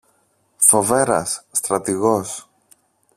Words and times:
Φοβέρας, 0.57 1.45
στρατηγός 1.51 2.49